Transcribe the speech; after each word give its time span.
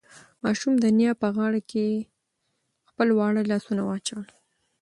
ماشوم 0.43 0.73
د 0.79 0.85
نیا 0.97 1.11
په 1.21 1.27
غاړه 1.35 1.61
کې 1.71 1.85
خپل 2.89 3.07
واړه 3.17 3.41
لاسونه 3.51 3.81
واچول. 3.85 4.27